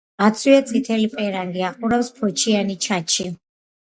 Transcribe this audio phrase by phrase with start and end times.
[0.27, 3.27] აცვია წითელი პერანგი, ახურავს ფოჩიანი ჩაჩი.